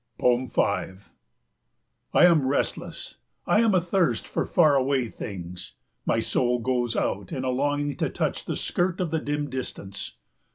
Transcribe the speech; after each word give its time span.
5 0.17 1.11
I 2.15 2.25
am 2.25 2.47
restless. 2.47 3.17
I 3.45 3.59
am 3.59 3.75
athirst 3.75 4.25
for 4.27 4.47
far 4.47 4.75
away 4.75 5.09
things. 5.09 5.75
My 6.07 6.19
soul 6.19 6.57
goes 6.57 6.95
out 6.95 7.31
in 7.31 7.43
a 7.43 7.51
longing 7.51 7.95
to 7.97 8.09
touch 8.09 8.45
the 8.45 8.55
skirt 8.55 8.99
of 8.99 9.11
the 9.11 9.19
dim 9.21 9.47
distance. 9.47 10.13